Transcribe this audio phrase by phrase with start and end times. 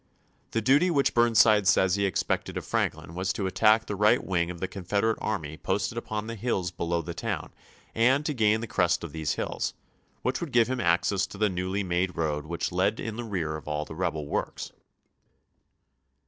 [0.49, 3.95] The duty which Bm nside says he expected of Franklin was to at tack the
[3.95, 7.53] right wing of the Confederate army posted upon the hills below the town
[7.93, 9.75] and to gain the crest of these hills,
[10.23, 13.55] which would give him access to the newly made road which led in the rear
[13.55, 14.71] of all the rebel works.